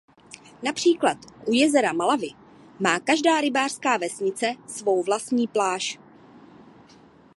[0.63, 2.27] Například u jezera Malawi
[2.79, 5.99] má každá rybářská vesnice svou vlastní pláž.